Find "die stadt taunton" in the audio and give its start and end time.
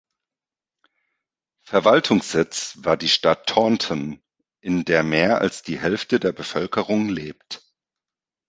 2.97-4.19